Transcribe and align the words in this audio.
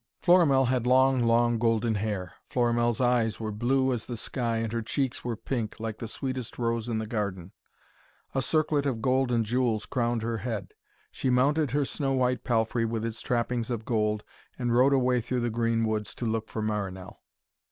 Florimell 0.19 0.65
had 0.65 0.87
long, 0.87 1.19
long 1.19 1.59
golden 1.59 1.93
hair. 1.93 2.33
Florimell's 2.49 2.99
eyes 2.99 3.39
were 3.39 3.51
blue 3.51 3.93
as 3.93 4.07
the 4.07 4.17
sky, 4.17 4.57
and 4.57 4.73
her 4.73 4.81
cheeks 4.81 5.23
were 5.23 5.35
pink, 5.37 5.79
like 5.79 5.99
the 5.99 6.07
sweetest 6.07 6.57
rose 6.57 6.89
in 6.89 6.97
the 6.97 7.05
garden. 7.05 7.51
A 8.33 8.41
circlet 8.41 8.87
of 8.87 8.99
gold 8.99 9.31
and 9.31 9.45
jewels 9.45 9.85
crowned 9.85 10.23
her 10.23 10.37
head. 10.39 10.73
She 11.11 11.29
mounted 11.29 11.69
her 11.69 11.85
snow 11.85 12.13
white 12.13 12.43
palfrey 12.43 12.83
with 12.83 13.05
its 13.05 13.21
trappings 13.21 13.69
of 13.69 13.85
gold, 13.85 14.23
and 14.57 14.73
rode 14.75 14.93
away 14.93 15.21
through 15.21 15.41
the 15.41 15.51
green 15.51 15.85
woods 15.85 16.15
to 16.15 16.25
look 16.25 16.49
for 16.49 16.63
Marinell. 16.63 17.19